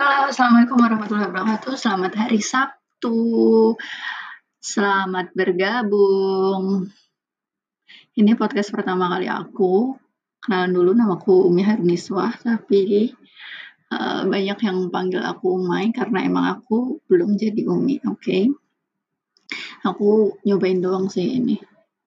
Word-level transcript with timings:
Halo, 0.00 0.32
Assalamualaikum 0.32 0.80
warahmatullahi 0.80 1.28
wabarakatuh. 1.28 1.76
Selamat 1.76 2.16
hari 2.16 2.40
Sabtu. 2.40 3.76
Selamat 4.56 5.28
bergabung. 5.36 6.88
Ini 8.16 8.32
podcast 8.32 8.72
pertama 8.72 9.12
kali 9.12 9.28
aku. 9.28 10.00
Kenalan 10.40 10.72
dulu, 10.72 10.96
namaku 10.96 11.44
Umi 11.52 11.60
Haruniswah, 11.60 12.32
tapi 12.40 13.12
uh, 13.92 14.24
banyak 14.24 14.56
yang 14.64 14.88
panggil 14.88 15.20
aku 15.20 15.60
Umay 15.60 15.92
karena 15.92 16.24
emang 16.24 16.48
aku 16.48 17.04
belum 17.04 17.36
jadi 17.36 17.68
Umi, 17.68 18.00
oke? 18.08 18.24
Okay? 18.24 18.48
Aku 19.84 20.32
nyobain 20.48 20.80
doang 20.80 21.12
sih 21.12 21.28
ini. 21.28 21.60